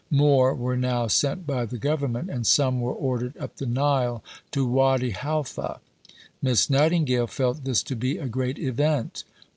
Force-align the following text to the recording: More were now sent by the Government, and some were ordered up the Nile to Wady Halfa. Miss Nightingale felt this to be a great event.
More 0.09 0.55
were 0.55 0.75
now 0.77 1.05
sent 1.05 1.45
by 1.45 1.63
the 1.65 1.77
Government, 1.77 2.27
and 2.27 2.47
some 2.47 2.81
were 2.81 2.91
ordered 2.91 3.37
up 3.37 3.57
the 3.57 3.67
Nile 3.67 4.23
to 4.49 4.65
Wady 4.67 5.11
Halfa. 5.11 5.79
Miss 6.41 6.71
Nightingale 6.71 7.27
felt 7.27 7.65
this 7.65 7.83
to 7.83 7.95
be 7.95 8.17
a 8.17 8.27
great 8.27 8.57
event. 8.57 9.23